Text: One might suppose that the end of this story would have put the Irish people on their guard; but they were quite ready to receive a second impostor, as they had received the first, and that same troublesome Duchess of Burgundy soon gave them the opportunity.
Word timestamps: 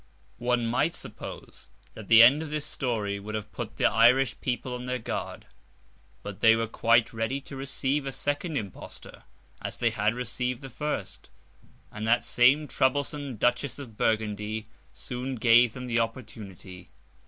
One 0.39 0.65
might 0.65 0.95
suppose 0.95 1.67
that 1.93 2.07
the 2.07 2.23
end 2.23 2.41
of 2.41 2.49
this 2.49 2.65
story 2.65 3.19
would 3.19 3.35
have 3.35 3.51
put 3.51 3.77
the 3.77 3.85
Irish 3.85 4.41
people 4.41 4.73
on 4.73 4.87
their 4.87 4.97
guard; 4.97 5.45
but 6.23 6.39
they 6.39 6.55
were 6.55 6.65
quite 6.65 7.13
ready 7.13 7.39
to 7.41 7.55
receive 7.55 8.07
a 8.07 8.11
second 8.11 8.57
impostor, 8.57 9.25
as 9.61 9.77
they 9.77 9.91
had 9.91 10.15
received 10.15 10.63
the 10.63 10.71
first, 10.71 11.29
and 11.91 12.07
that 12.07 12.23
same 12.25 12.67
troublesome 12.67 13.35
Duchess 13.35 13.77
of 13.77 13.95
Burgundy 13.95 14.65
soon 14.91 15.35
gave 15.35 15.73
them 15.73 15.85
the 15.85 15.99
opportunity. 15.99 16.89